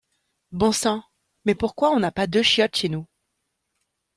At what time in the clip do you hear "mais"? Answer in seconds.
1.45-1.53